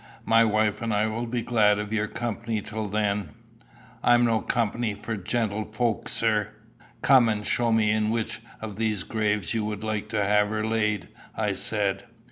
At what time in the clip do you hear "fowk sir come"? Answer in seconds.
5.63-7.29